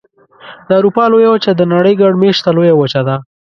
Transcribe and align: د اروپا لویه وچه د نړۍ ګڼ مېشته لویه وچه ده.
د 0.67 0.69
اروپا 0.79 1.03
لویه 1.11 1.29
وچه 1.31 1.51
د 1.55 1.61
نړۍ 1.73 1.93
ګڼ 2.01 2.11
مېشته 2.23 2.49
لویه 2.55 2.75
وچه 2.77 3.01
ده. 3.07 3.15